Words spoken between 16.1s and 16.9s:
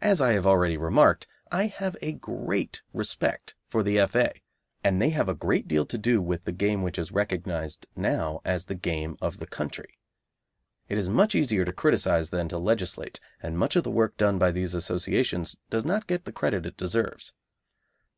the credit it